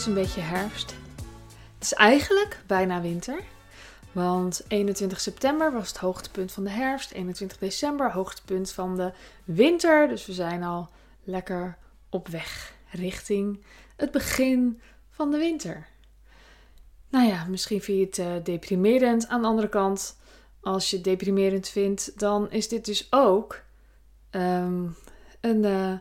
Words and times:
is 0.00 0.06
een 0.06 0.14
beetje 0.14 0.40
herfst. 0.40 0.94
Het 1.74 1.82
is 1.84 1.94
eigenlijk 1.94 2.62
bijna 2.66 3.00
winter. 3.00 3.42
Want 4.12 4.64
21 4.68 5.20
september 5.20 5.72
was 5.72 5.88
het 5.88 5.96
hoogtepunt 5.96 6.52
van 6.52 6.64
de 6.64 6.70
herfst. 6.70 7.10
21 7.10 7.58
december 7.58 8.12
hoogtepunt 8.12 8.72
van 8.72 8.96
de 8.96 9.12
winter. 9.44 10.08
Dus 10.08 10.26
we 10.26 10.32
zijn 10.32 10.62
al 10.62 10.88
lekker 11.24 11.76
op 12.08 12.28
weg 12.28 12.74
richting 12.90 13.62
het 13.96 14.10
begin 14.10 14.80
van 15.10 15.30
de 15.30 15.38
winter. 15.38 15.86
Nou 17.08 17.26
ja, 17.26 17.44
misschien 17.44 17.82
vind 17.82 18.16
je 18.16 18.22
het 18.22 18.38
uh, 18.38 18.44
deprimerend. 18.44 19.28
Aan 19.28 19.40
de 19.40 19.48
andere 19.48 19.68
kant, 19.68 20.18
als 20.60 20.90
je 20.90 20.96
het 20.96 21.04
deprimerend 21.04 21.68
vindt, 21.68 22.18
dan 22.18 22.50
is 22.50 22.68
dit 22.68 22.84
dus 22.84 23.06
ook 23.12 23.62
ehm, 24.30 24.86
een 25.40 25.64
uh, 25.64 25.92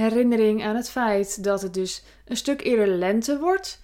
herinnering 0.00 0.64
aan 0.64 0.76
het 0.76 0.90
feit 0.90 1.44
dat 1.44 1.62
het 1.62 1.74
dus 1.74 2.02
een 2.24 2.36
stuk 2.36 2.62
eerder 2.62 2.88
lente 2.88 3.38
wordt 3.38 3.80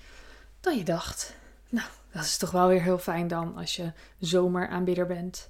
dan 0.61 0.77
je 0.77 0.84
dacht. 0.84 1.34
Nou, 1.69 1.89
dat 2.12 2.25
is 2.25 2.37
toch 2.37 2.51
wel 2.51 2.69
weer 2.69 2.83
heel 2.83 2.98
fijn 2.98 3.29
dan 3.29 3.56
als 3.56 3.77
je 3.77 3.92
zomeraanbidder 4.19 5.06
bent. 5.06 5.48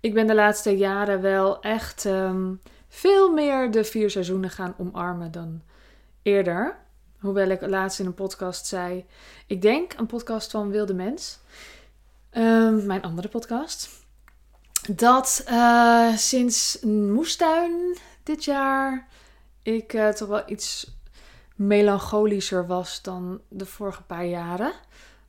Ik 0.00 0.14
ben 0.14 0.26
de 0.26 0.34
laatste 0.34 0.76
jaren 0.76 1.20
wel 1.20 1.60
echt 1.60 2.04
ehm, 2.04 2.54
veel 2.88 3.32
meer 3.32 3.70
de 3.70 3.84
vier 3.84 4.10
seizoenen 4.10 4.50
gaan 4.50 4.74
omarmen 4.78 5.32
dan 5.32 5.62
eerder. 6.22 6.76
Hoewel 7.18 7.48
ik 7.48 7.66
laatst 7.66 8.00
in 8.00 8.06
een 8.06 8.14
podcast 8.14 8.66
zei, 8.66 9.04
ik 9.46 9.62
denk 9.62 9.92
een 9.96 10.06
podcast 10.06 10.50
van 10.50 10.70
Wilde 10.70 10.94
Mens, 10.94 11.38
um, 12.32 12.86
mijn 12.86 13.02
andere 13.02 13.28
podcast, 13.28 13.88
dat 14.90 15.44
uh, 15.50 16.16
sinds 16.16 16.78
Moestuin 16.82 17.96
dit 18.22 18.44
jaar 18.44 19.06
ik 19.66 19.92
uh, 19.92 20.08
toch 20.08 20.28
wel 20.28 20.42
iets 20.46 20.96
melancholischer 21.54 22.66
was 22.66 23.02
dan 23.02 23.40
de 23.48 23.66
vorige 23.66 24.02
paar 24.02 24.26
jaren. 24.26 24.72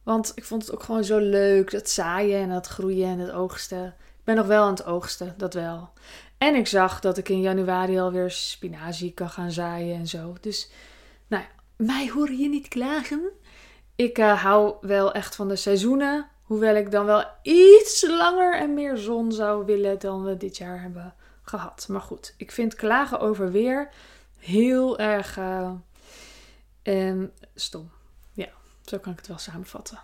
Want 0.03 0.31
ik 0.35 0.43
vond 0.43 0.61
het 0.61 0.73
ook 0.73 0.83
gewoon 0.83 1.03
zo 1.03 1.17
leuk, 1.17 1.71
dat 1.71 1.89
zaaien 1.89 2.41
en 2.41 2.49
dat 2.49 2.67
groeien 2.67 3.07
en 3.07 3.19
het 3.19 3.31
oogsten. 3.31 3.85
Ik 3.97 4.23
ben 4.23 4.35
nog 4.35 4.47
wel 4.47 4.63
aan 4.63 4.69
het 4.69 4.85
oogsten, 4.85 5.33
dat 5.37 5.53
wel. 5.53 5.89
En 6.37 6.55
ik 6.55 6.67
zag 6.67 6.99
dat 6.99 7.17
ik 7.17 7.29
in 7.29 7.41
januari 7.41 7.99
alweer 7.99 8.31
spinazie 8.31 9.13
kan 9.13 9.29
gaan 9.29 9.51
zaaien 9.51 9.95
en 9.95 10.07
zo. 10.07 10.35
Dus, 10.41 10.69
nou 11.27 11.43
ja, 11.43 11.49
mij 11.85 12.09
hoor 12.09 12.31
je 12.31 12.49
niet 12.49 12.67
klagen. 12.67 13.21
Ik 13.95 14.17
uh, 14.17 14.43
hou 14.43 14.75
wel 14.81 15.13
echt 15.13 15.35
van 15.35 15.47
de 15.47 15.55
seizoenen. 15.55 16.27
Hoewel 16.43 16.75
ik 16.75 16.91
dan 16.91 17.05
wel 17.05 17.25
iets 17.41 18.05
langer 18.07 18.55
en 18.55 18.73
meer 18.73 18.97
zon 18.97 19.31
zou 19.31 19.65
willen 19.65 19.99
dan 19.99 20.23
we 20.23 20.37
dit 20.37 20.57
jaar 20.57 20.81
hebben 20.81 21.13
gehad. 21.41 21.85
Maar 21.89 22.01
goed, 22.01 22.33
ik 22.37 22.51
vind 22.51 22.75
klagen 22.75 23.19
over 23.19 23.51
weer 23.51 23.89
heel 24.37 24.99
erg 24.99 25.37
uh, 25.37 27.23
stom. 27.55 27.91
Ja, 28.33 28.47
zo 28.85 28.97
kan 28.97 29.11
ik 29.11 29.17
het 29.17 29.27
wel 29.27 29.37
samenvatten. 29.37 29.99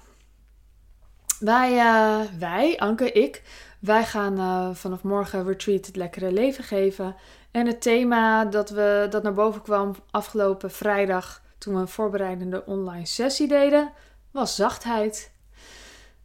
Wij, 1.39 1.72
uh, 1.72 2.22
wij 2.39 2.80
Anke, 2.80 3.11
ik, 3.11 3.42
wij 3.80 4.06
gaan 4.06 4.39
uh, 4.39 4.76
vanaf 4.76 5.04
morgen 5.04 5.45
Retreat 5.45 5.86
het 5.86 5.95
lekkere 5.95 6.31
leven 6.31 6.64
geven. 6.64 7.16
En 7.52 7.67
het 7.67 7.81
thema 7.81 8.45
dat, 8.45 8.70
we, 8.70 9.08
dat 9.09 9.23
naar 9.23 9.34
boven 9.34 9.61
kwam 9.61 9.95
afgelopen 10.11 10.72
vrijdag 10.72 11.42
toen 11.58 11.73
we 11.73 11.80
een 11.80 11.88
voorbereidende 11.88 12.66
online 12.66 13.06
sessie 13.06 13.48
deden, 13.48 13.92
was 14.31 14.56
zachtheid. 14.56 15.31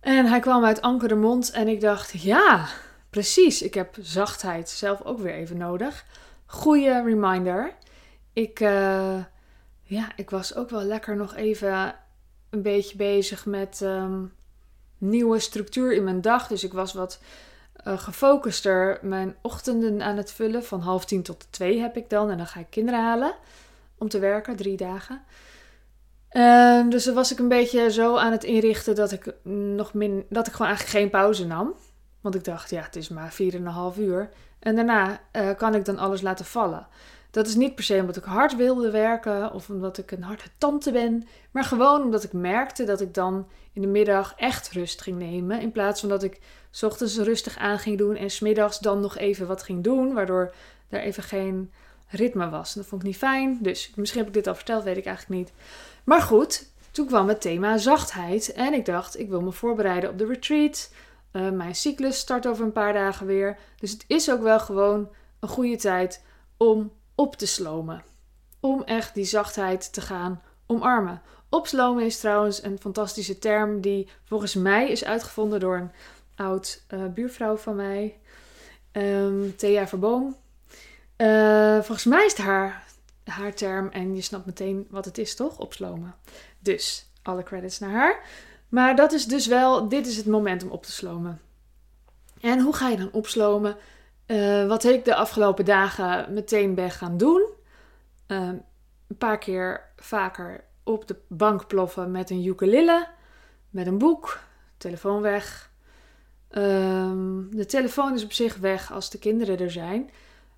En 0.01 0.27
hij 0.27 0.41
kwam 0.41 0.65
uit 0.65 0.81
Anke 0.81 1.09
de 1.09 1.15
mond 1.15 1.51
en 1.51 1.69
ik 1.69 1.81
dacht, 1.81 2.23
ja, 2.23 2.69
precies, 3.11 3.63
ik 3.63 3.75
heb 3.75 3.97
zachtheid 4.01 4.71
zelf 4.71 5.03
ook 5.03 5.19
weer 5.19 5.35
even 5.35 5.57
nodig. 5.57 6.05
Goeie 6.47 7.03
reminder 7.03 7.75
ik, 8.33 8.61
uh, 8.61 9.25
ja, 9.83 10.09
ik 10.17 10.31
was 10.31 10.55
ook 10.55 10.71
wel 10.71 10.83
lekker 10.83 11.17
nog 11.17 11.35
even 11.35 11.95
een 12.51 12.63
beetje 12.63 12.97
bezig 12.97 13.47
met 13.47 13.81
um, 13.81 14.33
nieuwe 14.99 15.39
structuur 15.39 15.93
in 15.93 16.05
mijn 16.05 16.21
dag. 16.21 16.47
Dus 16.47 16.65
ik 16.65 16.73
was 16.73 16.93
wat 16.93 17.21
uh, 17.87 17.99
gefocuster 17.99 18.99
mijn 19.03 19.37
ochtenden 19.43 20.03
aan 20.03 20.17
het 20.17 20.33
vullen. 20.33 20.65
Van 20.65 20.81
half 20.81 21.05
tien 21.05 21.23
tot 21.23 21.47
twee 21.51 21.81
heb 21.81 21.97
ik 21.97 22.11
dan. 22.11 22.31
En 22.31 22.37
dan 22.37 22.47
ga 22.47 22.61
ik 22.61 22.71
kinderen 22.71 23.01
halen 23.01 23.35
om 23.99 24.09
te 24.09 24.19
werken, 24.19 24.57
drie 24.57 24.77
dagen. 24.77 25.23
Uh, 26.33 26.91
dus 26.91 27.05
dan 27.05 27.15
was 27.15 27.33
ik 27.33 27.39
een 27.39 27.49
beetje 27.49 27.91
zo 27.91 28.17
aan 28.17 28.33
het 28.33 28.45
inrichten 28.45 28.95
dat 28.95 29.13
ik 29.13 29.35
nog 29.77 29.95
min, 29.95 30.27
dat 30.29 30.47
ik 30.47 30.53
gewoon 30.53 30.69
eigenlijk 30.69 30.99
geen 30.99 31.11
pauze 31.11 31.47
nam. 31.47 31.75
Want 32.21 32.35
ik 32.35 32.45
dacht, 32.45 32.71
ja, 32.71 32.83
het 32.83 32.97
is 32.97 33.09
maar 33.09 33.37
4,5 33.95 33.99
uur. 33.99 34.31
En 34.59 34.77
daarna 34.77 35.21
uh, 35.33 35.51
kan 35.57 35.75
ik 35.75 35.85
dan 35.85 35.99
alles 35.99 36.21
laten 36.21 36.45
vallen. 36.45 36.87
Dat 37.31 37.47
is 37.47 37.55
niet 37.55 37.75
per 37.75 37.85
se 37.85 38.01
omdat 38.01 38.17
ik 38.17 38.25
hard 38.25 38.57
wilde 38.57 38.91
werken 38.91 39.53
of 39.53 39.71
omdat 39.71 39.99
ik 39.99 40.11
een 40.11 40.23
harde 40.23 40.43
tante 40.59 40.93
ben, 40.93 41.27
maar 41.51 41.65
gewoon 41.65 42.03
omdat 42.03 42.25
ik 42.25 42.33
merkte 42.33 42.85
dat 42.85 43.01
ik 43.01 43.15
dan 43.15 43.49
in 43.73 43.81
de 43.81 43.89
middag 43.89 44.35
echt 44.37 44.71
rust 44.71 45.03
ging 45.03 45.19
nemen. 45.19 45.61
In 45.61 45.73
plaats 45.73 46.01
van 46.01 46.09
dat 46.09 46.23
ik 46.23 46.41
s 46.71 46.83
ochtends 46.83 47.19
rustig 47.19 47.59
aan 47.59 47.79
ging 47.79 47.99
doen 47.99 48.17
en 48.17 48.31
smiddags 48.31 48.79
dan 48.79 49.01
nog 49.01 49.17
even 49.17 49.47
wat 49.47 49.63
ging 49.63 49.85
doen, 49.85 50.15
waardoor 50.15 50.53
er 50.89 51.01
even 51.01 51.23
geen 51.23 51.73
ritme 52.09 52.49
was. 52.49 52.75
dat 52.75 52.87
vond 52.87 53.03
ik 53.03 53.07
niet 53.07 53.17
fijn. 53.17 53.59
Dus 53.61 53.93
misschien 53.95 54.21
heb 54.21 54.29
ik 54.29 54.35
dit 54.35 54.47
al 54.47 54.55
verteld, 54.55 54.85
weet 54.85 54.97
ik 54.97 55.07
eigenlijk 55.07 55.41
niet. 55.41 55.53
Maar 56.05 56.23
goed, 56.23 56.71
toen 56.91 57.07
kwam 57.07 57.29
het 57.29 57.41
thema 57.41 57.77
zachtheid 57.77 58.53
en 58.53 58.73
ik 58.73 58.85
dacht, 58.85 59.19
ik 59.19 59.29
wil 59.29 59.41
me 59.41 59.53
voorbereiden 59.53 60.11
op 60.11 60.19
de 60.19 60.27
retreat. 60.27 60.93
Uh, 61.33 61.51
mijn 61.51 61.75
cyclus 61.75 62.19
start 62.19 62.47
over 62.47 62.65
een 62.65 62.73
paar 62.73 62.93
dagen 62.93 63.27
weer. 63.27 63.59
Dus 63.77 63.91
het 63.91 64.05
is 64.07 64.31
ook 64.31 64.43
wel 64.43 64.61
gewoon 64.61 65.09
een 65.41 65.49
goede 65.49 65.77
tijd 65.77 66.25
om 66.57 66.93
op 67.19 67.37
te 67.37 67.47
slomen. 67.47 68.03
Om 68.61 68.83
echt 68.83 69.15
die 69.15 69.25
zachtheid 69.25 69.93
te 69.93 70.01
gaan 70.01 70.43
omarmen. 70.67 71.23
Opslomen 71.49 72.05
is 72.05 72.19
trouwens 72.19 72.63
een 72.63 72.79
fantastische 72.81 73.39
term 73.39 73.81
die 73.81 74.09
volgens 74.25 74.55
mij 74.55 74.91
is 74.91 75.05
uitgevonden 75.05 75.61
door 75.61 75.77
een 75.77 75.91
oud 76.35 76.83
uh, 76.95 77.07
buurvrouw 77.07 77.57
van 77.57 77.77
mij, 77.77 78.19
um, 78.93 79.57
Thea 79.57 79.89
Verboom. 79.89 80.37
Uh, 81.17 81.75
volgens 81.75 82.05
mij 82.05 82.25
is 82.25 82.33
het 82.33 82.47
haar, 82.47 82.85
haar 83.25 83.55
term 83.55 83.89
en 83.89 84.15
je 84.15 84.23
snapt 84.23 84.47
meteen 84.47 84.87
wat 84.91 85.05
het 85.05 85.19
is, 85.19 85.35
toch? 85.35 85.59
Opslomen. 85.59 86.15
Dus 86.59 87.11
alle 87.23 87.43
credits 87.43 87.79
naar 87.79 87.91
haar. 87.91 88.25
Maar 88.69 88.97
dat 88.97 89.13
is 89.13 89.27
dus 89.27 89.47
wel, 89.47 89.89
dit 89.89 90.07
is 90.07 90.17
het 90.17 90.27
moment 90.27 90.63
om 90.63 90.71
op 90.71 90.85
te 90.85 90.93
slomen. 90.93 91.41
En 92.41 92.61
hoe 92.61 92.75
ga 92.75 92.89
je 92.89 92.97
dan 92.97 93.13
opslomen? 93.13 93.77
Uh, 94.29 94.67
wat 94.67 94.85
ik 94.85 95.05
de 95.05 95.15
afgelopen 95.15 95.65
dagen 95.65 96.33
meteen 96.33 96.75
ben 96.75 96.91
gaan 96.91 97.17
doen. 97.17 97.49
Uh, 98.27 98.49
een 99.09 99.17
paar 99.19 99.39
keer 99.39 99.81
vaker 99.97 100.65
op 100.83 101.09
de 101.09 101.17
bank 101.29 101.67
ploffen 101.67 102.11
met 102.11 102.31
een 102.31 102.45
ukulele, 102.45 103.09
met 103.71 103.87
een 103.87 103.99
boek, 103.99 104.41
telefoon 104.77 105.23
weg. 105.23 105.71
Uh, 106.51 107.13
de 107.51 107.67
telefoon 107.67 108.15
is 108.15 108.25
op 108.25 108.33
zich 108.33 108.57
weg 108.57 108.93
als 108.93 109.11
de 109.11 109.19
kinderen 109.19 109.59
er 109.59 109.71
zijn. 109.71 110.11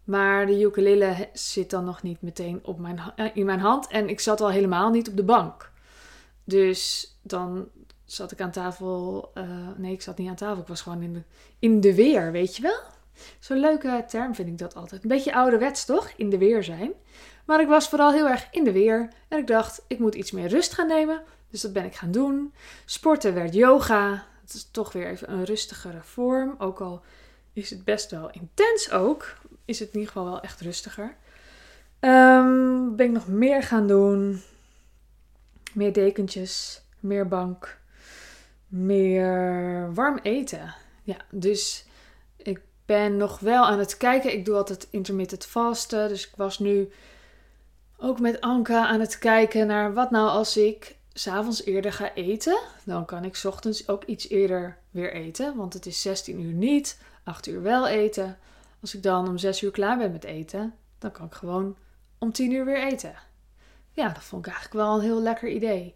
Maar 0.05 0.47
de 0.47 0.61
ukulele 0.61 1.29
zit 1.33 1.71
dan 1.71 1.85
nog 1.85 2.03
niet 2.03 2.23
meteen 2.23 2.61
op 2.63 2.79
mijn, 2.79 3.01
in 3.35 3.47
mijn 3.47 3.61
hand. 3.61 3.87
En 3.89 4.09
ik 4.09 4.21
zat 4.21 4.41
al 4.41 4.51
helemaal 4.51 4.91
niet 4.91 5.09
op 5.09 5.17
de 5.17 5.25
bank. 5.25 5.73
Dus 6.45 7.15
dan 7.23 7.69
zat 8.05 8.33
ik 8.33 8.41
aan 8.41 8.51
tafel. 8.51 9.31
Uh, 9.35 9.45
nee, 9.77 9.93
ik 9.93 10.03
zat 10.03 10.19
niet 10.19 10.29
aan 10.29 10.35
tafel. 10.35 10.63
Ik 10.63 10.69
was 10.69 10.81
gewoon 10.81 11.03
in 11.03 11.13
de, 11.13 11.23
in 11.59 11.81
de 11.81 11.95
weer, 11.95 12.33
weet 12.33 12.57
je 12.57 12.63
wel? 12.63 12.81
Zo'n 13.39 13.61
leuke 13.61 14.05
term 14.09 14.35
vind 14.35 14.49
ik 14.49 14.59
dat 14.59 14.75
altijd. 14.75 15.03
Een 15.03 15.09
beetje 15.09 15.35
ouderwets 15.35 15.85
toch? 15.85 16.13
In 16.17 16.31
de 16.31 16.39
weer 16.39 16.65
zijn. 16.65 16.93
Maar 17.45 17.61
ik 17.61 17.69
was 17.69 17.89
vooral 17.89 18.13
heel 18.13 18.29
erg 18.29 18.49
in 18.51 18.65
de 18.65 18.73
weer. 18.73 19.09
En 19.29 19.39
ik 19.39 19.47
dacht, 19.47 19.83
ik 19.87 19.99
moet 19.99 20.15
iets 20.15 20.31
meer 20.31 20.49
rust 20.49 20.73
gaan 20.73 20.87
nemen. 20.87 21.23
Dus 21.51 21.61
dat 21.61 21.73
ben 21.73 21.85
ik 21.85 21.95
gaan 21.95 22.11
doen. 22.11 22.55
Sporten 22.85 23.35
werd 23.35 23.55
yoga. 23.55 24.25
Het 24.41 24.55
is 24.55 24.69
toch 24.71 24.93
weer 24.93 25.07
even 25.07 25.33
een 25.33 25.45
rustigere 25.45 26.03
vorm. 26.03 26.55
Ook 26.59 26.81
al 26.81 27.03
is 27.53 27.71
het 27.71 27.85
best 27.85 28.11
wel 28.11 28.31
intens 28.31 28.91
ook. 28.91 29.35
Is 29.65 29.79
het 29.79 29.89
in 29.89 29.99
ieder 29.99 30.13
geval 30.13 30.31
wel 30.31 30.41
echt 30.41 30.61
rustiger. 30.61 31.17
Um, 32.01 32.97
ben 32.97 33.07
ik 33.07 33.13
nog 33.13 33.29
meer 33.29 33.63
gaan 33.63 33.87
doen. 33.87 34.43
Meer 35.73 35.93
dekentjes. 35.93 36.83
Meer 37.01 37.29
bank. 37.29 37.79
Meer 38.69 39.95
warm 39.95 40.19
eten. 40.23 40.75
Ja, 41.03 41.17
dus 41.31 41.87
ben 42.97 43.17
nog 43.17 43.39
wel 43.39 43.65
aan 43.65 43.79
het 43.79 43.97
kijken. 43.97 44.33
Ik 44.33 44.45
doe 44.45 44.57
altijd 44.57 44.89
intermittent 44.91 45.47
vasten. 45.47 46.09
Dus 46.09 46.27
ik 46.27 46.33
was 46.37 46.59
nu 46.59 46.93
ook 47.97 48.21
met 48.21 48.41
Anka 48.41 48.87
aan 48.87 49.01
het 49.01 49.19
kijken 49.19 49.67
naar 49.67 49.95
wat 49.95 50.11
nou 50.11 50.29
als 50.29 50.57
ik 50.57 50.97
s'avonds 51.13 51.65
eerder 51.65 51.93
ga 51.93 52.15
eten. 52.15 52.59
Dan 52.85 53.05
kan 53.05 53.25
ik 53.25 53.41
ochtends 53.45 53.89
ook 53.89 54.05
iets 54.05 54.29
eerder 54.29 54.79
weer 54.91 55.13
eten. 55.13 55.57
Want 55.57 55.73
het 55.73 55.87
is 55.87 56.03
16 56.03 56.41
uur 56.41 56.53
niet, 56.53 57.01
8 57.25 57.47
uur 57.47 57.63
wel 57.63 57.87
eten. 57.87 58.39
Als 58.81 58.95
ik 58.95 59.03
dan 59.03 59.29
om 59.29 59.39
6 59.39 59.63
uur 59.63 59.71
klaar 59.71 59.99
ben 59.99 60.13
met 60.13 60.25
eten, 60.25 60.75
dan 60.99 61.13
kan 61.13 61.27
ik 61.27 61.35
gewoon 61.35 61.77
om 62.19 62.33
10 62.33 62.53
uur 62.53 62.65
weer 62.65 62.83
eten. 62.83 63.15
Ja, 63.93 64.09
dat 64.09 64.25
vond 64.25 64.47
ik 64.47 64.53
eigenlijk 64.53 64.85
wel 64.85 64.95
een 64.95 65.05
heel 65.05 65.23
lekker 65.23 65.49
idee. 65.49 65.95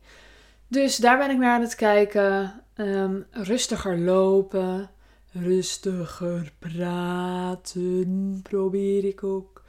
Dus 0.69 0.97
daar 0.97 1.19
ben 1.19 1.31
ik 1.31 1.39
naar 1.39 1.55
aan 1.55 1.61
het 1.61 1.75
kijken. 1.75 2.63
Um, 2.77 3.27
rustiger 3.31 3.99
lopen 3.99 4.91
rustiger 5.35 6.53
praten 6.59 8.41
probeer 8.43 9.05
ik 9.05 9.25
ook. 9.25 9.63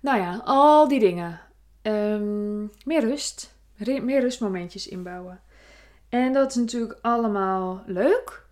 Nou 0.00 0.18
ja, 0.18 0.40
al 0.44 0.88
die 0.88 1.00
dingen. 1.00 1.40
Um, 1.82 2.70
meer 2.84 3.00
rust, 3.00 3.54
meer 3.84 4.20
rustmomentjes 4.20 4.88
inbouwen. 4.88 5.40
En 6.08 6.32
dat 6.32 6.50
is 6.50 6.56
natuurlijk 6.56 6.98
allemaal 7.02 7.82
leuk. 7.86 8.44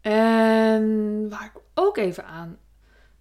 En 0.00 1.28
waar 1.28 1.44
ik 1.54 1.60
ook 1.74 1.96
even 1.96 2.24
aan 2.24 2.58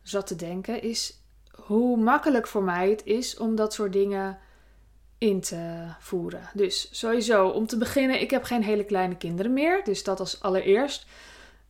zat 0.01 0.27
te 0.27 0.35
denken 0.35 0.81
is 0.81 1.21
hoe 1.51 1.97
makkelijk 1.97 2.47
voor 2.47 2.63
mij 2.63 2.89
het 2.89 3.05
is 3.05 3.37
om 3.37 3.55
dat 3.55 3.73
soort 3.73 3.93
dingen 3.93 4.37
in 5.17 5.41
te 5.41 5.85
voeren. 5.99 6.49
Dus 6.53 6.99
sowieso, 6.99 7.47
om 7.47 7.67
te 7.67 7.77
beginnen, 7.77 8.21
ik 8.21 8.31
heb 8.31 8.43
geen 8.43 8.63
hele 8.63 8.83
kleine 8.83 9.17
kinderen 9.17 9.53
meer. 9.53 9.83
Dus 9.83 10.03
dat 10.03 10.19
als 10.19 10.41
allereerst. 10.41 11.05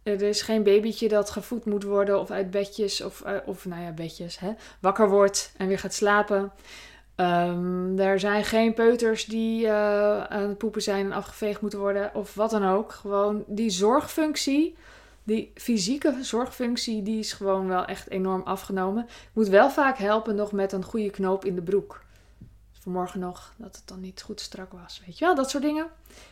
Er 0.03 0.21
is 0.21 0.41
geen 0.41 0.63
babytje 0.63 1.07
dat 1.07 1.29
gevoed 1.29 1.65
moet 1.65 1.83
worden 1.83 2.19
of 2.19 2.31
uit 2.31 2.51
bedjes 2.51 3.01
of, 3.01 3.21
eh, 3.21 3.35
of 3.45 3.65
nou 3.65 3.81
ja, 3.81 3.91
bedjes, 3.91 4.39
hè, 4.39 4.53
wakker 4.79 5.09
wordt 5.09 5.53
en 5.57 5.67
weer 5.67 5.79
gaat 5.79 5.94
slapen. 5.94 6.51
Um, 7.15 8.00
er 8.00 8.19
zijn 8.19 8.44
geen 8.44 8.73
peuters 8.73 9.25
die 9.25 9.65
uh, 9.65 10.23
aan 10.23 10.47
het 10.47 10.57
poepen 10.57 10.81
zijn 10.81 11.05
en 11.05 11.11
afgeveegd 11.11 11.61
moeten 11.61 11.79
worden 11.79 12.15
of 12.15 12.33
wat 12.33 12.50
dan 12.50 12.65
ook. 12.65 12.91
Gewoon 12.91 13.44
die 13.47 13.69
zorgfunctie, 13.69 14.75
die 15.23 15.51
fysieke 15.55 16.17
zorgfunctie, 16.21 17.03
die 17.03 17.19
is 17.19 17.33
gewoon 17.33 17.67
wel 17.67 17.85
echt 17.85 18.09
enorm 18.09 18.41
afgenomen. 18.41 19.03
Ik 19.03 19.29
moet 19.33 19.47
wel 19.47 19.69
vaak 19.69 19.97
helpen 19.97 20.35
nog 20.35 20.51
met 20.51 20.71
een 20.71 20.83
goede 20.83 21.09
knoop 21.09 21.45
in 21.45 21.55
de 21.55 21.61
broek. 21.61 22.03
Vanmorgen 22.79 23.19
nog 23.19 23.53
dat 23.57 23.75
het 23.75 23.88
dan 23.88 24.00
niet 24.00 24.21
goed 24.21 24.41
strak 24.41 24.71
was. 24.71 25.01
Weet 25.05 25.17
je 25.17 25.25
wel, 25.25 25.35
dat 25.35 25.50
soort 25.50 25.63
dingen. 25.63 25.88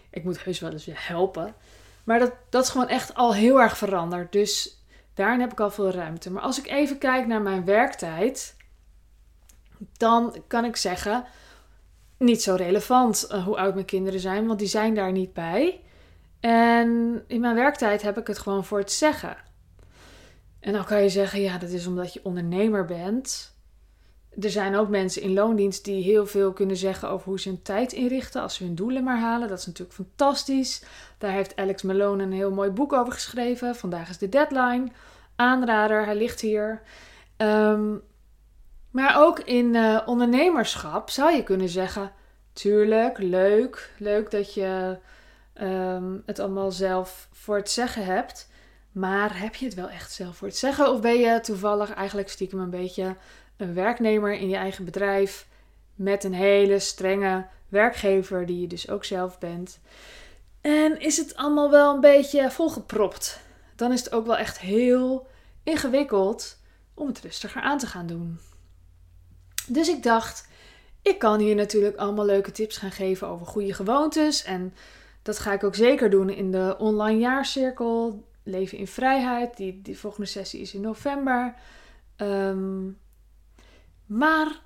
Ik 0.10 0.24
moet 0.24 0.44
heus 0.44 0.60
wel 0.60 0.72
eens 0.72 0.88
helpen. 0.92 1.56
Maar 2.04 2.20
dat, 2.20 2.34
dat 2.50 2.64
is 2.64 2.70
gewoon 2.70 2.88
echt 2.88 3.14
al 3.14 3.34
heel 3.34 3.62
erg 3.62 3.78
veranderd. 3.78 4.32
Dus 4.32 4.84
daarin 5.14 5.40
heb 5.40 5.52
ik 5.52 5.60
al 5.60 5.72
veel 5.72 5.92
ruimte. 5.92 6.32
Maar 6.32 6.44
als 6.44 6.60
ik 6.60 6.68
even 6.68 6.98
kijk 6.98 7.28
naar 7.28 7.42
mijn 7.42 7.66
werktijd, 7.66 8.56
dan 9.98 10.44
kan 10.48 10.66
ik 10.66 10.76
zeggen, 10.76 11.26
niet 12.18 12.42
zo 12.42 12.56
relevant 12.56 13.28
uh, 13.32 13.46
hoe 13.46 13.58
oud 13.58 13.74
mijn 13.74 13.86
kinderen 13.86 14.20
zijn, 14.20 14.48
want 14.48 14.60
die 14.60 14.68
zijn 14.68 14.96
daar 14.96 15.12
niet 15.12 15.34
bij. 15.34 15.82
En 16.40 17.24
in 17.28 17.42
mijn 17.42 17.56
werktijd 17.56 18.02
heb 18.02 18.18
ik 18.18 18.28
het 18.28 18.40
gewoon 18.40 18.66
voor 18.66 18.80
het 18.80 18.92
zeggen. 18.92 19.38
En 20.60 20.74
dan 20.74 20.86
kan 20.86 21.02
je 21.02 21.10
zeggen, 21.10 21.42
ja, 21.42 21.58
dat 21.58 21.70
is 21.70 21.88
omdat 21.88 22.14
je 22.14 22.20
ondernemer 22.24 22.86
bent. 22.86 23.56
Er 24.40 24.50
zijn 24.50 24.76
ook 24.76 24.90
mensen 24.90 25.22
in 25.22 25.34
loondienst 25.34 25.86
die 25.86 26.04
heel 26.04 26.26
veel 26.26 26.54
kunnen 26.54 26.78
zeggen 26.78 27.10
over 27.10 27.28
hoe 27.28 27.40
ze 27.40 27.50
hun 27.50 27.62
tijd 27.62 27.94
inrichten 27.94 28.42
als 28.42 28.56
ze 28.56 28.64
hun 28.64 28.76
doelen 28.76 29.04
maar 29.04 29.20
halen. 29.20 29.48
Dat 29.48 29.60
is 29.60 29.66
natuurlijk 29.66 29.96
fantastisch. 29.96 30.84
Daar 31.18 31.32
heeft 31.32 31.56
Alex 31.56 31.82
Malone 31.82 32.24
een 32.24 32.32
heel 32.32 32.52
mooi 32.52 32.70
boek 32.70 32.94
over 32.94 33.14
geschreven. 33.14 33.76
Vandaag 33.76 34.10
is 34.10 34.18
de 34.18 34.30
deadline. 34.30 34.92
Aanrader, 35.36 36.06
hij 36.06 36.16
ligt 36.16 36.42
hier. 36.42 36.82
Um, 37.38 38.02
maar 38.92 39.16
ook 39.18 39.40
in 39.40 39.74
uh, 39.74 40.02
ondernemerschap 40.06 41.10
zou 41.10 41.36
je 41.36 41.44
kunnen 41.44 41.70
zeggen: 41.70 42.12
tuurlijk, 42.54 43.18
leuk. 43.18 43.92
Leuk 43.98 44.32
dat 44.32 44.54
je 44.54 44.98
um, 45.62 46.24
het 46.26 46.40
allemaal 46.40 46.72
zelf 46.72 47.28
voor 47.32 47.56
het 47.56 47.70
zeggen 47.70 48.06
hebt. 48.06 48.50
Maar 48.92 49.40
heb 49.40 49.56
je 49.56 49.66
het 49.66 49.74
wel 49.74 49.90
echt 49.90 50.12
zelf 50.12 50.36
voor 50.36 50.48
het 50.48 50.58
zeggen? 50.58 50.92
Of 50.92 51.02
ben 51.02 51.20
je 51.20 51.40
toevallig 51.40 51.94
eigenlijk 51.94 52.30
stiekem 52.30 52.60
een 52.60 52.70
beetje 52.70 53.16
een 53.62 53.74
werknemer 53.74 54.34
in 54.34 54.50
je 54.50 54.56
eigen 54.56 54.86
bedrijf 54.86 55.48
met 55.96 56.24
een 56.24 56.34
hele 56.34 56.80
strenge 56.80 57.46
werkgever 57.70 58.46
die 58.46 58.62
je 58.62 58.68
dus 58.68 58.90
ook 58.90 59.06
zelf 59.06 59.40
bent? 59.40 59.80
En 60.62 61.00
is 61.00 61.18
het 61.18 61.36
allemaal 61.36 61.72
wel 61.72 61.94
een 61.94 62.02
beetje 62.02 62.52
volgepropt? 62.52 63.40
Dan 63.76 63.92
is 63.92 64.04
het 64.04 64.14
ook 64.14 64.26
wel 64.26 64.38
echt 64.38 64.60
heel 64.60 65.28
ingewikkeld 65.64 66.58
om 66.94 67.08
het 67.08 67.20
rustiger 67.20 67.62
aan 67.62 67.78
te 67.78 67.88
gaan 67.88 68.08
doen. 68.08 68.40
Dus 69.68 69.88
ik 69.88 70.04
dacht, 70.04 70.48
ik 71.02 71.20
kan 71.20 71.40
hier 71.40 71.56
natuurlijk 71.56 71.98
allemaal 71.98 72.26
leuke 72.26 72.52
tips 72.52 72.78
gaan 72.78 72.92
geven 72.92 73.28
over 73.28 73.46
goede 73.46 73.74
gewoontes. 73.74 74.44
En 74.44 74.74
dat 75.22 75.40
ga 75.40 75.54
ik 75.54 75.64
ook 75.64 75.76
zeker 75.76 76.10
doen 76.10 76.30
in 76.30 76.52
de 76.52 76.76
online 76.78 77.20
jaarcirkel 77.20 78.24
Leven 78.44 78.78
in 78.78 78.88
Vrijheid. 78.88 79.58
Die, 79.58 79.82
die 79.82 80.00
volgende 80.00 80.28
sessie 80.28 80.62
is 80.62 80.74
in 80.74 80.82
november. 80.82 81.56
Ehm, 82.16 82.90
maar 84.12 84.62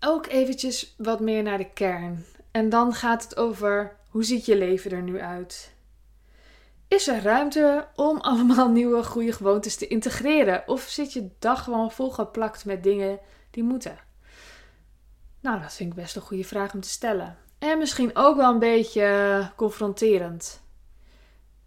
ook 0.00 0.26
eventjes 0.26 0.94
wat 0.96 1.20
meer 1.20 1.42
naar 1.42 1.58
de 1.58 1.70
kern. 1.70 2.24
En 2.50 2.68
dan 2.68 2.94
gaat 2.94 3.22
het 3.22 3.36
over 3.36 3.96
hoe 4.08 4.24
ziet 4.24 4.46
je 4.46 4.56
leven 4.56 4.90
er 4.90 5.02
nu 5.02 5.20
uit? 5.20 5.72
Is 6.88 7.08
er 7.08 7.22
ruimte 7.22 7.86
om 7.94 8.20
allemaal 8.30 8.70
nieuwe 8.70 9.04
goede 9.04 9.32
gewoontes 9.32 9.76
te 9.76 9.86
integreren? 9.86 10.62
Of 10.66 10.80
zit 10.80 11.12
je 11.12 11.28
dag 11.38 11.64
gewoon 11.64 11.92
volgeplakt 11.92 12.64
met 12.64 12.82
dingen 12.82 13.18
die 13.50 13.62
moeten? 13.62 13.98
Nou, 15.40 15.60
dat 15.60 15.74
vind 15.74 15.90
ik 15.90 15.96
best 15.96 16.16
een 16.16 16.22
goede 16.22 16.44
vraag 16.44 16.74
om 16.74 16.80
te 16.80 16.88
stellen. 16.88 17.36
En 17.58 17.78
misschien 17.78 18.10
ook 18.16 18.36
wel 18.36 18.52
een 18.52 18.58
beetje 18.58 19.50
confronterend. 19.56 20.62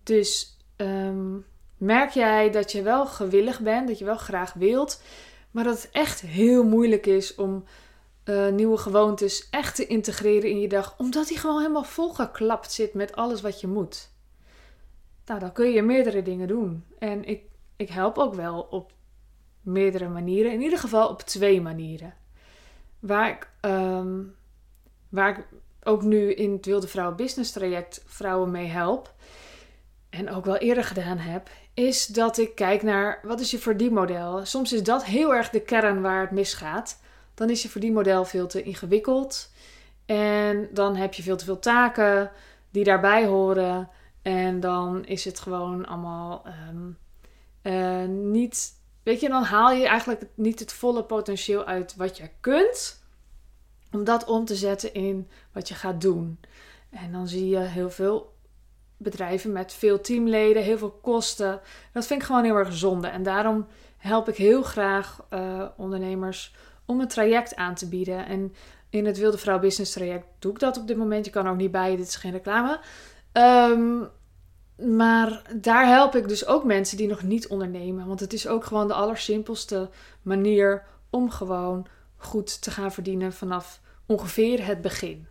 Dus 0.04 0.58
ehm, 0.76 1.38
merk 1.78 2.10
jij 2.10 2.50
dat 2.50 2.72
je 2.72 2.82
wel 2.82 3.06
gewillig 3.06 3.60
bent, 3.60 3.88
dat 3.88 4.00
je 4.00 4.06
wel 4.06 4.18
graag 4.18 4.54
wilt, 4.54 5.02
maar 5.52 5.64
dat 5.64 5.82
het 5.82 5.92
echt 5.92 6.22
heel 6.22 6.64
moeilijk 6.64 7.06
is 7.06 7.36
om 7.36 7.64
uh, 8.26 8.50
nieuwe 8.50 8.78
gewoontes 8.78 9.50
echt 9.50 9.76
te 9.76 9.88
integreren 9.88 10.50
in 10.50 10.60
je 10.60 10.68
dag, 10.68 10.96
omdat 10.98 11.28
die 11.28 11.38
gewoon 11.38 11.60
helemaal 11.60 11.84
volgeklapt 11.84 12.72
zit 12.72 12.94
met 12.94 13.16
alles 13.16 13.42
wat 13.42 13.62
je 13.62 13.68
moet. 13.68 14.10
Nou, 15.26 15.40
dan 15.40 15.52
kun 15.52 15.72
je 15.72 15.82
meerdere 15.82 16.22
dingen 16.22 16.48
doen. 16.48 16.84
En 17.00 17.24
ik, 17.24 17.44
ik 17.76 17.90
help 17.90 18.18
ook 18.18 18.34
wel 18.34 18.68
op 18.70 18.92
meerdere 19.62 20.10
manieren, 20.10 20.52
in 20.52 20.62
ieder 20.62 20.80
geval 20.80 21.08
op 21.08 21.22
twee 21.22 21.62
manieren. 21.62 22.14
Waar 23.00 23.30
ik, 23.30 23.50
ehm, 23.62 24.20
waar 25.10 25.38
ik 25.38 25.48
ook 25.84 26.02
nu 26.02 26.34
in 26.34 26.52
het 26.52 26.66
Wilde 26.66 26.88
Vrouwen 26.88 27.18
Business 27.18 27.52
traject 27.52 28.04
vrouwen 28.06 28.52
mee 28.52 28.68
help. 28.68 29.14
En 30.12 30.30
ook 30.30 30.46
wel 30.46 30.58
eerder 30.58 30.84
gedaan 30.84 31.18
heb. 31.18 31.50
Is 31.74 32.06
dat 32.06 32.38
ik 32.38 32.56
kijk 32.56 32.84
naar 32.84 33.20
wat 33.24 33.40
is 33.40 33.52
je 33.52 33.60
verdienmodel. 33.60 34.46
Soms 34.46 34.74
is 34.74 34.84
dat 34.84 35.06
heel 35.06 35.34
erg 35.34 35.50
de 35.50 35.62
kern 35.62 36.02
waar 36.02 36.22
het 36.22 36.32
misgaat. 36.32 37.00
Dan 37.34 37.50
is 37.50 37.62
je 37.62 37.70
verdienmodel 37.70 38.26
veel 38.26 38.48
te 38.48 38.64
ingewikkeld. 38.64 39.52
En 40.06 40.70
dan 40.72 40.96
heb 40.96 41.14
je 41.14 41.24
veel 41.24 41.38
te 41.38 41.46
veel 41.46 41.60
taken 41.60 42.32
die 42.70 42.84
daarbij 42.84 43.26
horen. 43.26 43.90
En 44.22 44.60
dan 44.60 45.06
is 45.06 45.26
het 45.26 45.40
gewoon 45.40 45.86
allemaal 45.86 46.44
ehm, 46.46 46.92
eh, 47.62 48.08
niet 48.08 48.80
Weet 49.04 49.20
je, 49.20 49.30
dan 49.30 49.44
haal 49.44 49.72
je 49.72 49.88
eigenlijk 49.88 50.26
niet 50.36 50.60
het 50.60 50.74
volle 50.74 51.04
potentieel 51.04 51.66
uit 51.66 51.96
wat 51.96 52.18
je 52.18 52.30
kunt. 52.40 53.04
Om 53.92 54.04
dat 54.04 54.26
om 54.26 54.46
te 54.46 54.56
zetten 54.56 54.94
in 54.94 55.30
wat 55.52 55.68
je 55.68 55.74
gaat 55.74 56.02
doen. 56.02 56.40
En 56.90 57.12
dan 57.12 57.28
zie 57.28 57.50
je 57.50 57.58
heel 57.58 57.90
veel 57.90 58.34
bedrijven 59.02 59.52
met 59.52 59.74
veel 59.74 60.02
teamleden, 60.02 60.64
heel 60.64 60.78
veel 60.78 61.00
kosten. 61.02 61.60
Dat 61.94 62.08
vind 62.08 62.22
ik 62.22 62.26
gewoon 62.26 62.44
heel 62.44 62.56
erg 62.56 62.74
zonde. 62.74 63.08
En 63.08 63.24
daarom 63.24 63.68
help 63.98 64.30
ik 64.30 64.36
heel 64.36 64.64
graag 64.64 65.26
uh, 65.34 65.66
ondernemers 65.78 66.56
om 66.86 67.00
een 67.00 67.08
traject 67.08 67.56
aan 67.56 67.76
te 67.76 67.88
bieden. 67.88 68.26
En 68.26 68.54
in 68.90 69.06
het 69.06 69.18
Wilde 69.18 69.38
Vrouw 69.38 69.60
Business 69.60 69.94
traject 69.94 70.26
doe 70.40 70.52
ik 70.52 70.60
dat 70.60 70.78
op 70.78 70.88
dit 70.88 70.98
moment. 70.98 71.26
Je 71.26 71.32
kan 71.32 71.48
ook 71.48 71.58
niet 71.58 71.72
bij, 71.72 71.96
dit 71.96 72.08
is 72.08 72.16
geen 72.16 72.32
reclame. 72.32 72.80
Um, 73.34 74.10
maar 74.76 75.42
daar 75.56 75.88
help 75.88 76.16
ik 76.16 76.28
dus 76.28 76.46
ook 76.46 76.64
mensen 76.64 76.98
die 76.98 77.08
nog 77.08 77.24
niet 77.24 77.48
ondernemen. 77.48 78.08
Want 78.08 78.20
het 78.20 78.34
is 78.34 78.48
ook 78.48 78.66
gewoon 78.66 78.88
de 78.88 78.94
allersimpelste 78.94 79.90
manier 80.22 80.84
om 81.10 81.30
gewoon 81.30 81.88
goed 82.18 82.62
te 82.62 82.72
gaan 82.72 82.92
verdienen 82.92 83.34
vanaf 83.34 83.82
ongeveer 84.06 84.66
het 84.66 84.82
begin. 84.82 85.28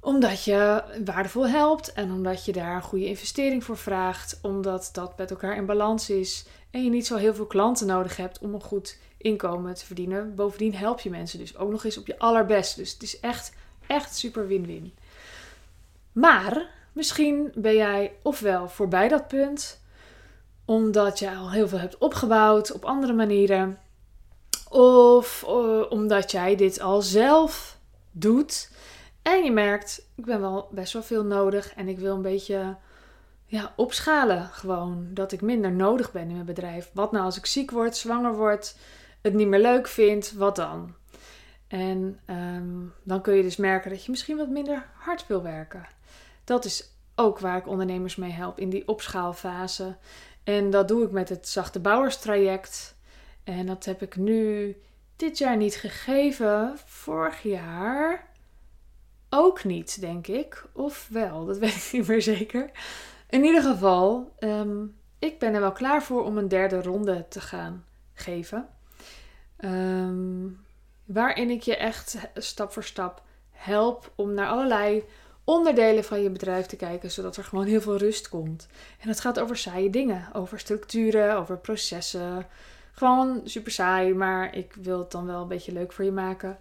Omdat 0.00 0.44
je 0.44 0.82
waardevol 1.04 1.48
helpt 1.48 1.92
en 1.92 2.12
omdat 2.12 2.44
je 2.44 2.52
daar 2.52 2.74
een 2.74 2.82
goede 2.82 3.06
investering 3.06 3.64
voor 3.64 3.76
vraagt. 3.76 4.38
Omdat 4.42 4.90
dat 4.92 5.18
met 5.18 5.30
elkaar 5.30 5.56
in 5.56 5.66
balans 5.66 6.10
is 6.10 6.44
en 6.70 6.84
je 6.84 6.90
niet 6.90 7.06
zo 7.06 7.16
heel 7.16 7.34
veel 7.34 7.46
klanten 7.46 7.86
nodig 7.86 8.16
hebt 8.16 8.38
om 8.38 8.54
een 8.54 8.62
goed 8.62 8.98
inkomen 9.16 9.74
te 9.74 9.86
verdienen. 9.86 10.34
Bovendien 10.34 10.74
help 10.74 11.00
je 11.00 11.10
mensen 11.10 11.38
dus 11.38 11.56
ook 11.56 11.70
nog 11.70 11.84
eens 11.84 11.98
op 11.98 12.06
je 12.06 12.18
allerbest. 12.18 12.76
Dus 12.76 12.92
het 12.92 13.02
is 13.02 13.20
echt, 13.20 13.52
echt 13.86 14.16
super 14.16 14.46
win-win. 14.46 14.92
Maar 16.12 16.78
Misschien 16.92 17.52
ben 17.54 17.74
jij 17.74 18.12
ofwel 18.22 18.68
voorbij 18.68 19.08
dat 19.08 19.28
punt, 19.28 19.80
omdat 20.64 21.18
je 21.18 21.36
al 21.36 21.50
heel 21.50 21.68
veel 21.68 21.78
hebt 21.78 21.98
opgebouwd 21.98 22.72
op 22.72 22.84
andere 22.84 23.12
manieren, 23.12 23.78
of 24.68 25.44
uh, 25.48 25.90
omdat 25.90 26.30
jij 26.30 26.56
dit 26.56 26.80
al 26.80 27.02
zelf 27.02 27.78
doet 28.10 28.70
en 29.22 29.44
je 29.44 29.52
merkt, 29.52 30.08
ik 30.14 30.24
ben 30.24 30.40
wel 30.40 30.68
best 30.72 30.92
wel 30.92 31.02
veel 31.02 31.24
nodig 31.24 31.74
en 31.74 31.88
ik 31.88 31.98
wil 31.98 32.14
een 32.14 32.22
beetje 32.22 32.76
ja, 33.44 33.72
opschalen 33.76 34.44
gewoon. 34.44 35.08
Dat 35.14 35.32
ik 35.32 35.40
minder 35.40 35.72
nodig 35.72 36.12
ben 36.12 36.28
in 36.28 36.32
mijn 36.32 36.44
bedrijf. 36.44 36.90
Wat 36.92 37.12
nou 37.12 37.24
als 37.24 37.36
ik 37.36 37.46
ziek 37.46 37.70
word, 37.70 37.96
zwanger 37.96 38.34
word, 38.34 38.76
het 39.20 39.34
niet 39.34 39.48
meer 39.48 39.60
leuk 39.60 39.88
vind, 39.88 40.32
wat 40.32 40.56
dan? 40.56 40.94
En 41.68 42.20
um, 42.26 42.92
dan 43.02 43.20
kun 43.20 43.34
je 43.34 43.42
dus 43.42 43.56
merken 43.56 43.90
dat 43.90 44.04
je 44.04 44.10
misschien 44.10 44.36
wat 44.36 44.48
minder 44.48 44.86
hard 44.94 45.26
wil 45.26 45.42
werken. 45.42 45.86
Dat 46.44 46.64
is 46.64 46.90
ook 47.14 47.38
waar 47.38 47.56
ik 47.56 47.66
ondernemers 47.66 48.16
mee 48.16 48.30
help 48.30 48.58
in 48.58 48.70
die 48.70 48.88
opschaalfase. 48.88 49.96
En 50.44 50.70
dat 50.70 50.88
doe 50.88 51.04
ik 51.04 51.10
met 51.10 51.28
het 51.28 51.48
zachte 51.48 51.80
bouwerstraject. 51.80 52.96
En 53.44 53.66
dat 53.66 53.84
heb 53.84 54.02
ik 54.02 54.16
nu 54.16 54.76
dit 55.16 55.38
jaar 55.38 55.56
niet 55.56 55.74
gegeven. 55.74 56.78
Vorig 56.84 57.42
jaar 57.42 58.29
ook 59.30 59.64
niet, 59.64 60.00
denk 60.00 60.26
ik. 60.26 60.64
Of 60.72 61.08
wel, 61.10 61.44
dat 61.44 61.58
weet 61.64 61.74
ik 61.74 61.88
niet 61.92 62.08
meer 62.08 62.22
zeker. 62.22 62.70
In 63.28 63.44
ieder 63.44 63.62
geval, 63.62 64.32
ehm, 64.38 64.84
ik 65.18 65.38
ben 65.38 65.54
er 65.54 65.60
wel 65.60 65.72
klaar 65.72 66.02
voor 66.02 66.24
om 66.24 66.38
een 66.38 66.48
derde 66.48 66.82
ronde 66.82 67.28
te 67.28 67.40
gaan 67.40 67.84
geven. 68.12 68.68
Ehm, 69.56 70.48
waarin 71.04 71.50
ik 71.50 71.62
je 71.62 71.76
echt 71.76 72.18
stap 72.34 72.72
voor 72.72 72.84
stap 72.84 73.22
help 73.50 74.12
om 74.14 74.34
naar 74.34 74.48
allerlei 74.48 75.04
onderdelen 75.44 76.04
van 76.04 76.22
je 76.22 76.30
bedrijf 76.30 76.66
te 76.66 76.76
kijken, 76.76 77.10
zodat 77.10 77.36
er 77.36 77.44
gewoon 77.44 77.66
heel 77.66 77.80
veel 77.80 77.96
rust 77.96 78.28
komt. 78.28 78.68
En 79.00 79.08
het 79.08 79.20
gaat 79.20 79.40
over 79.40 79.56
saaie 79.56 79.90
dingen, 79.90 80.28
over 80.32 80.58
structuren, 80.58 81.36
over 81.36 81.58
processen. 81.58 82.46
Gewoon 82.92 83.40
super 83.44 83.72
saai, 83.72 84.14
maar 84.14 84.56
ik 84.56 84.74
wil 84.74 84.98
het 84.98 85.10
dan 85.10 85.26
wel 85.26 85.42
een 85.42 85.48
beetje 85.48 85.72
leuk 85.72 85.92
voor 85.92 86.04
je 86.04 86.12
maken. 86.12 86.58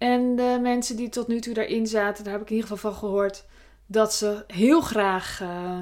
En 0.00 0.36
de 0.36 0.58
mensen 0.62 0.96
die 0.96 1.08
tot 1.08 1.28
nu 1.28 1.40
toe 1.40 1.54
daarin 1.54 1.86
zaten, 1.86 2.24
daar 2.24 2.32
heb 2.32 2.42
ik 2.42 2.50
in 2.50 2.56
ieder 2.56 2.70
geval 2.70 2.90
van 2.90 3.00
gehoord 3.00 3.44
dat 3.86 4.14
ze 4.14 4.44
heel 4.46 4.80
graag, 4.80 5.40
uh, 5.40 5.78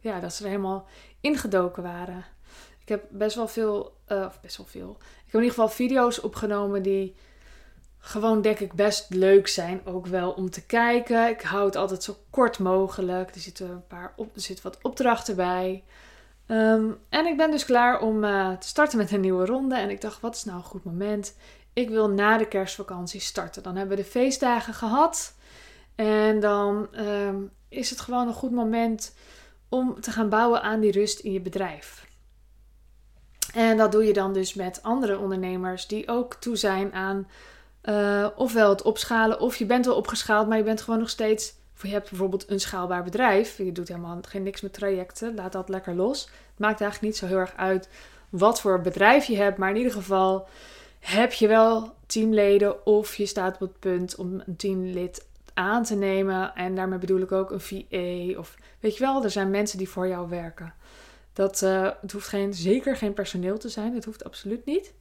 ja, 0.00 0.20
dat 0.20 0.34
ze 0.34 0.42
er 0.42 0.48
helemaal 0.48 0.86
ingedoken 1.20 1.82
waren. 1.82 2.24
Ik 2.80 2.88
heb 2.88 3.04
best 3.10 3.36
wel 3.36 3.48
veel, 3.48 3.96
uh, 4.08 4.24
of 4.26 4.40
best 4.40 4.56
wel 4.56 4.66
veel. 4.66 4.96
Ik 5.00 5.24
heb 5.24 5.34
in 5.34 5.40
ieder 5.40 5.54
geval 5.54 5.68
video's 5.68 6.22
opgenomen 6.22 6.82
die 6.82 7.14
gewoon 7.98 8.42
denk 8.42 8.58
ik 8.58 8.72
best 8.72 9.06
leuk 9.08 9.48
zijn 9.48 9.80
ook 9.84 10.06
wel 10.06 10.30
om 10.30 10.50
te 10.50 10.66
kijken. 10.66 11.28
Ik 11.28 11.42
hou 11.42 11.66
het 11.66 11.76
altijd 11.76 12.02
zo 12.02 12.16
kort 12.30 12.58
mogelijk. 12.58 13.34
Er 13.34 13.40
zitten 13.40 13.70
een 13.70 13.86
paar 13.86 14.12
op, 14.16 14.34
er 14.34 14.40
zit 14.40 14.62
wat 14.62 14.78
opdrachten 14.82 15.36
bij. 15.36 15.84
Ehm, 16.46 16.90
en 17.08 17.26
ik 17.26 17.36
ben 17.36 17.50
dus 17.50 17.64
klaar 17.64 18.00
om 18.00 18.24
uh, 18.24 18.52
te 18.52 18.68
starten 18.68 18.98
met 18.98 19.12
een 19.12 19.20
nieuwe 19.20 19.46
ronde. 19.46 19.76
En 19.76 19.90
ik 19.90 20.00
dacht, 20.00 20.20
wat 20.20 20.34
is 20.34 20.44
nou 20.44 20.56
een 20.56 20.64
goed 20.64 20.84
moment? 20.84 21.34
Ik 21.76 21.88
wil 21.88 22.08
na 22.08 22.38
de 22.38 22.48
kerstvakantie 22.48 23.20
starten. 23.20 23.62
Dan 23.62 23.76
hebben 23.76 23.96
we 23.96 24.02
de 24.02 24.08
feestdagen 24.08 24.74
gehad. 24.74 25.34
En 25.94 26.40
dan 26.40 26.88
ehm, 26.92 27.36
is 27.68 27.90
het 27.90 28.00
gewoon 28.00 28.26
een 28.26 28.34
goed 28.34 28.50
moment 28.50 29.14
om 29.68 30.00
te 30.00 30.10
gaan 30.10 30.28
bouwen 30.28 30.62
aan 30.62 30.80
die 30.80 30.92
rust 30.92 31.18
in 31.18 31.32
je 31.32 31.40
bedrijf. 31.40 32.06
En 33.54 33.76
dat 33.76 33.92
doe 33.92 34.04
je 34.04 34.12
dan 34.12 34.32
dus 34.32 34.54
met 34.54 34.82
andere 34.82 35.18
ondernemers 35.18 35.86
die 35.86 36.08
ook 36.08 36.34
toe 36.34 36.56
zijn 36.56 36.92
aan 36.92 37.28
uh, 37.84 38.26
ofwel 38.36 38.68
het 38.68 38.82
opschalen, 38.82 39.40
of 39.40 39.56
je 39.56 39.66
bent 39.66 39.86
wel 39.86 39.96
opgeschaald, 39.96 40.48
maar 40.48 40.58
je 40.58 40.64
bent 40.64 40.80
gewoon 40.80 40.98
nog 40.98 41.10
steeds. 41.10 41.54
Of 41.74 41.82
je 41.82 41.88
hebt 41.88 42.10
bijvoorbeeld 42.10 42.50
een 42.50 42.60
schaalbaar 42.60 43.02
bedrijf. 43.02 43.58
Je 43.58 43.72
doet 43.72 43.88
helemaal 43.88 44.18
geen 44.22 44.42
niks 44.42 44.60
met 44.60 44.72
trajecten. 44.72 45.34
Laat 45.34 45.52
dat 45.52 45.68
lekker 45.68 45.94
los. 45.94 46.24
Het 46.24 46.58
maakt 46.58 46.80
eigenlijk 46.80 47.12
niet 47.12 47.16
zo 47.16 47.26
heel 47.26 47.38
erg 47.38 47.56
uit 47.56 47.88
wat 48.28 48.60
voor 48.60 48.80
bedrijf 48.80 49.24
je 49.24 49.36
hebt. 49.36 49.58
Maar 49.58 49.70
in 49.70 49.76
ieder 49.76 49.92
geval 49.92 50.48
heb 51.06 51.32
je 51.32 51.48
wel 51.48 51.94
teamleden 52.06 52.86
of 52.86 53.14
je 53.14 53.26
staat 53.26 53.54
op 53.54 53.60
het 53.60 53.78
punt 53.78 54.16
om 54.16 54.42
een 54.46 54.56
teamlid 54.56 55.26
aan 55.54 55.84
te 55.84 55.94
nemen. 55.94 56.54
En 56.54 56.74
daarmee 56.74 56.98
bedoel 56.98 57.20
ik 57.20 57.32
ook 57.32 57.50
een 57.50 57.60
VA. 57.60 58.38
Of 58.38 58.56
weet 58.80 58.96
je 58.96 59.04
wel, 59.04 59.24
er 59.24 59.30
zijn 59.30 59.50
mensen 59.50 59.78
die 59.78 59.88
voor 59.88 60.08
jou 60.08 60.28
werken. 60.28 60.74
Dat, 61.32 61.62
uh, 61.62 61.90
het 62.00 62.12
hoeft 62.12 62.28
geen, 62.28 62.54
zeker 62.54 62.96
geen 62.96 63.12
personeel 63.12 63.58
te 63.58 63.68
zijn. 63.68 63.94
Het 63.94 64.04
hoeft 64.04 64.24
absoluut 64.24 64.64
niet. 64.64 64.94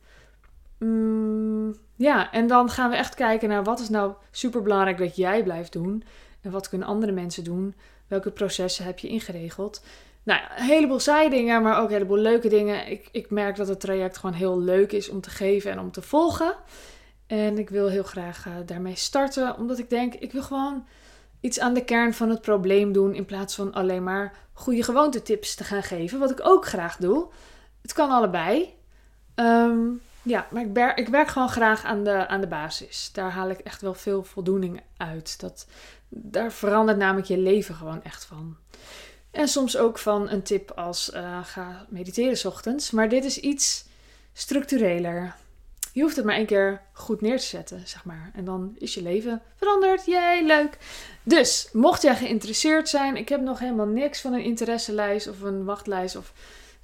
Mm, 0.77 1.75
ja, 1.95 2.31
en 2.31 2.47
dan 2.47 2.69
gaan 2.69 2.89
we 2.89 2.95
echt 2.95 3.15
kijken 3.15 3.49
naar 3.49 3.63
wat 3.63 3.79
is 3.79 3.89
nou 3.89 4.13
super 4.31 4.61
belangrijk 4.61 4.97
dat 4.97 5.15
jij 5.15 5.43
blijft 5.43 5.71
doen. 5.71 6.03
En 6.41 6.51
wat 6.51 6.69
kunnen 6.69 6.87
andere 6.87 7.11
mensen 7.11 7.43
doen? 7.43 7.75
Welke 8.07 8.31
processen 8.31 8.85
heb 8.85 8.99
je 8.99 9.07
ingeregeld? 9.07 9.83
Nou, 10.25 10.41
een 10.57 10.63
heleboel 10.63 10.99
saaie 10.99 11.29
dingen, 11.29 11.61
maar 11.61 11.79
ook 11.79 11.87
een 11.87 11.93
heleboel 11.93 12.17
leuke 12.17 12.47
dingen. 12.47 12.87
Ik, 12.87 13.09
ik 13.11 13.29
merk 13.29 13.55
dat 13.55 13.67
het 13.67 13.79
traject 13.79 14.17
gewoon 14.17 14.35
heel 14.35 14.59
leuk 14.59 14.91
is 14.91 15.09
om 15.09 15.21
te 15.21 15.29
geven 15.29 15.71
en 15.71 15.79
om 15.79 15.91
te 15.91 16.01
volgen. 16.01 16.55
En 17.27 17.57
ik 17.57 17.69
wil 17.69 17.87
heel 17.87 18.03
graag 18.03 18.45
uh, 18.45 18.53
daarmee 18.65 18.95
starten, 18.95 19.57
omdat 19.57 19.79
ik 19.79 19.89
denk, 19.89 20.13
ik 20.13 20.31
wil 20.31 20.43
gewoon 20.43 20.85
iets 21.39 21.59
aan 21.59 21.73
de 21.73 21.83
kern 21.83 22.13
van 22.13 22.29
het 22.29 22.41
probleem 22.41 22.91
doen. 22.91 23.13
In 23.13 23.25
plaats 23.25 23.55
van 23.55 23.73
alleen 23.73 24.03
maar 24.03 24.37
goede 24.53 24.83
gewoontetips 24.83 25.55
te 25.55 25.63
gaan 25.63 25.83
geven, 25.83 26.19
wat 26.19 26.31
ik 26.31 26.39
ook 26.43 26.65
graag 26.65 26.97
doe. 26.97 27.27
Het 27.81 27.93
kan 27.93 28.09
allebei. 28.09 28.73
Um, 29.35 30.01
ja, 30.21 30.47
maar 30.51 30.61
ik, 30.61 30.97
ik 30.97 31.07
werk 31.07 31.27
gewoon 31.27 31.49
graag 31.49 31.83
aan 31.83 32.03
de, 32.03 32.27
aan 32.27 32.41
de 32.41 32.47
basis. 32.47 33.09
Daar 33.13 33.31
haal 33.31 33.49
ik 33.49 33.59
echt 33.59 33.81
wel 33.81 33.93
veel 33.93 34.23
voldoening 34.23 34.81
uit. 34.97 35.39
Dat, 35.39 35.67
daar 36.09 36.51
verandert 36.51 36.97
namelijk 36.97 37.27
je 37.27 37.37
leven 37.37 37.75
gewoon 37.75 38.03
echt 38.03 38.25
van. 38.25 38.57
En 39.35 39.47
soms 39.47 39.77
ook 39.77 39.97
van 39.97 40.29
een 40.29 40.43
tip 40.43 40.71
als 40.71 41.11
uh, 41.13 41.45
ga 41.45 41.85
mediteren 41.89 42.37
s 42.37 42.45
ochtends. 42.45 42.91
Maar 42.91 43.09
dit 43.09 43.23
is 43.23 43.39
iets 43.39 43.85
structureler. 44.33 45.35
Je 45.93 46.01
hoeft 46.01 46.15
het 46.15 46.25
maar 46.25 46.35
één 46.35 46.45
keer 46.45 46.81
goed 46.93 47.21
neer 47.21 47.37
te 47.37 47.45
zetten, 47.45 47.87
zeg 47.87 48.05
maar. 48.05 48.31
En 48.33 48.45
dan 48.45 48.75
is 48.77 48.93
je 48.93 49.01
leven 49.01 49.41
veranderd. 49.55 50.05
Jee, 50.05 50.45
leuk. 50.45 50.77
Dus, 51.23 51.69
mocht 51.73 52.01
jij 52.01 52.15
geïnteresseerd 52.15 52.89
zijn, 52.89 53.15
ik 53.15 53.29
heb 53.29 53.41
nog 53.41 53.59
helemaal 53.59 53.85
niks 53.85 54.21
van 54.21 54.33
een 54.33 54.43
interesselijst 54.43 55.27
of 55.27 55.41
een 55.41 55.65
wachtlijst 55.65 56.15
of 56.15 56.33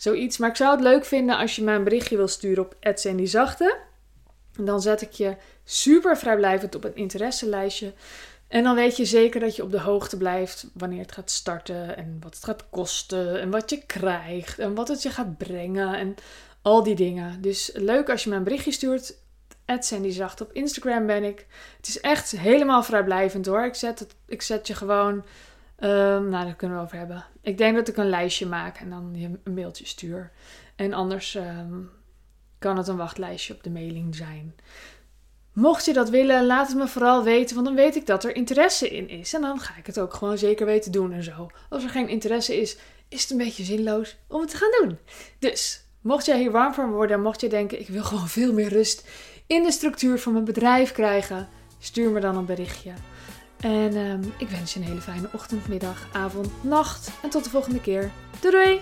Zoiets. 0.01 0.37
Maar 0.37 0.49
ik 0.49 0.55
zou 0.55 0.71
het 0.71 0.81
leuk 0.81 1.05
vinden 1.05 1.37
als 1.37 1.55
je 1.55 1.63
mij 1.63 1.75
een 1.75 1.83
berichtje 1.83 2.17
wil 2.17 2.27
sturen 2.27 2.63
op 2.63 2.75
Zachte. 3.23 3.77
En 4.57 4.65
dan 4.65 4.81
zet 4.81 5.01
ik 5.01 5.11
je 5.11 5.35
super 5.63 6.17
vrijblijvend 6.17 6.75
op 6.75 6.83
een 6.83 6.95
interesselijstje. 6.95 7.93
En 8.51 8.63
dan 8.63 8.75
weet 8.75 8.97
je 8.97 9.05
zeker 9.05 9.39
dat 9.39 9.55
je 9.55 9.63
op 9.63 9.71
de 9.71 9.79
hoogte 9.79 10.17
blijft 10.17 10.67
wanneer 10.73 11.01
het 11.01 11.11
gaat 11.11 11.31
starten. 11.31 11.97
En 11.97 12.17
wat 12.19 12.35
het 12.35 12.43
gaat 12.43 12.69
kosten. 12.69 13.41
En 13.41 13.49
wat 13.49 13.69
je 13.69 13.85
krijgt. 13.85 14.59
En 14.59 14.75
wat 14.75 14.87
het 14.87 15.03
je 15.03 15.09
gaat 15.09 15.37
brengen. 15.37 15.93
En 15.93 16.15
al 16.61 16.83
die 16.83 16.95
dingen. 16.95 17.41
Dus 17.41 17.71
leuk 17.73 18.09
als 18.09 18.23
je 18.23 18.29
mij 18.29 18.37
een 18.37 18.43
berichtje 18.43 18.71
stuurt. 18.71 19.19
Zachte 20.07 20.43
op 20.43 20.53
Instagram 20.53 21.05
ben 21.05 21.23
ik. 21.23 21.45
Het 21.77 21.87
is 21.87 21.99
echt 21.99 22.31
helemaal 22.31 22.83
vrijblijvend 22.83 23.45
hoor. 23.45 23.65
Ik 23.65 23.75
zet, 23.75 23.99
het, 23.99 24.15
ik 24.25 24.41
zet 24.41 24.67
je 24.67 24.75
gewoon 24.75 25.23
Um, 25.83 26.29
nou, 26.29 26.45
daar 26.45 26.55
kunnen 26.55 26.77
we 26.77 26.83
over 26.83 26.97
hebben. 26.97 27.25
Ik 27.41 27.57
denk 27.57 27.75
dat 27.75 27.87
ik 27.87 27.97
een 27.97 28.09
lijstje 28.09 28.45
maak 28.45 28.77
en 28.77 28.89
dan 28.89 29.11
je 29.13 29.39
een 29.43 29.53
mailtje 29.53 29.85
stuur. 29.85 30.31
En 30.75 30.93
anders 30.93 31.35
ehm, 31.35 31.79
kan 32.59 32.77
het 32.77 32.87
een 32.87 32.97
wachtlijstje 32.97 33.53
op 33.53 33.63
de 33.63 33.69
mailing 33.69 34.15
zijn. 34.15 34.55
Mocht 35.53 35.85
je 35.85 35.93
dat 35.93 36.09
willen, 36.09 36.45
laat 36.45 36.67
het 36.67 36.77
me 36.77 36.87
vooral 36.87 37.23
weten, 37.23 37.55
want 37.55 37.67
dan 37.67 37.75
weet 37.75 37.95
ik 37.95 38.05
dat 38.05 38.23
er 38.23 38.35
interesse 38.35 38.89
in 38.89 39.09
is. 39.09 39.33
En 39.33 39.41
dan 39.41 39.59
ga 39.59 39.73
ik 39.77 39.85
het 39.85 39.99
ook 39.99 40.13
gewoon 40.13 40.37
zeker 40.37 40.65
weten 40.65 40.91
doen 40.91 41.11
en 41.11 41.23
zo. 41.23 41.49
Als 41.69 41.83
er 41.83 41.89
geen 41.89 42.07
interesse 42.07 42.61
is, 42.61 42.77
is 43.09 43.21
het 43.21 43.31
een 43.31 43.37
beetje 43.37 43.63
zinloos 43.63 44.17
om 44.27 44.41
het 44.41 44.49
te 44.49 44.57
gaan 44.57 44.71
doen. 44.81 44.97
Dus, 45.39 45.85
mocht 46.01 46.25
jij 46.25 46.39
hier 46.39 46.51
warm 46.51 46.73
van 46.73 46.91
worden, 46.91 47.21
mocht 47.21 47.41
je 47.41 47.49
denken, 47.49 47.79
ik 47.79 47.87
wil 47.87 48.03
gewoon 48.11 48.27
veel 48.27 48.53
meer 48.53 48.69
rust 48.69 49.07
in 49.47 49.63
de 49.63 49.71
structuur 49.71 50.19
van 50.19 50.33
mijn 50.33 50.45
bedrijf 50.45 50.91
krijgen, 50.91 51.49
stuur 51.79 52.09
me 52.09 52.19
dan 52.19 52.37
een 52.37 52.45
berichtje. 52.45 52.93
En 53.59 53.95
um, 53.95 54.33
ik 54.37 54.49
wens 54.49 54.73
je 54.73 54.79
een 54.79 54.85
hele 54.85 55.01
fijne 55.01 55.29
ochtend, 55.33 55.67
middag, 55.67 56.07
avond, 56.11 56.63
nacht. 56.63 57.11
En 57.21 57.29
tot 57.29 57.43
de 57.43 57.49
volgende 57.49 57.81
keer. 57.81 58.11
Doei 58.39 58.53
doei! 58.53 58.81